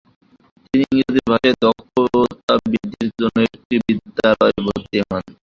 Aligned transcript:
তিনি 0.65 0.83
ইংরেজি 0.93 1.21
ভাষায় 1.25 1.55
দক্ষতা 1.63 2.53
বৃদ্ধির 2.63 3.09
জন্য 3.19 3.37
একটি 3.47 3.75
বিদ্যালয়ে 3.85 4.59
ভর্তি 4.65 4.97
হন। 5.03 5.23